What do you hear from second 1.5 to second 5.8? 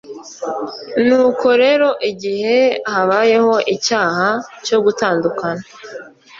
rero igihe habayeho icyaha cyo gutandukana